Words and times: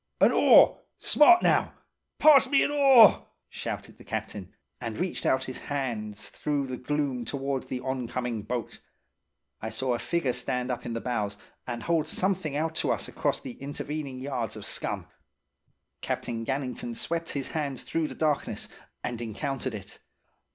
"'An 0.19 0.31
oar! 0.31 0.79
Smart, 0.97 1.43
now–pass 1.43 2.49
me 2.49 2.63
an 2.63 2.71
oar!' 2.71 3.27
shouted 3.49 3.99
the 3.99 4.03
captain; 4.03 4.51
and 4.79 4.97
reached 4.97 5.27
out 5.27 5.43
his 5.43 5.59
hands 5.69 6.29
through 6.29 6.65
the 6.65 6.75
gloom 6.77 7.23
towards 7.23 7.67
the 7.67 7.79
on 7.81 8.07
coming 8.07 8.41
boat. 8.41 8.79
I 9.61 9.69
saw 9.69 9.93
a 9.93 9.99
figure 9.99 10.33
stand 10.33 10.71
up 10.71 10.87
in 10.87 10.93
the 10.93 11.01
bows, 11.01 11.37
and 11.67 11.83
hold 11.83 12.07
something 12.07 12.55
out 12.55 12.73
to 12.77 12.91
us 12.91 13.07
across 13.07 13.41
the 13.41 13.61
intervening 13.61 14.19
yards 14.19 14.55
of 14.55 14.65
scum. 14.65 15.05
Captain 16.01 16.43
Gannington 16.47 16.95
swept 16.95 17.33
his 17.33 17.49
hands 17.49 17.83
through 17.83 18.07
the 18.07 18.15
darkness, 18.15 18.69
and 19.03 19.21
encountered 19.21 19.75
it. 19.75 19.99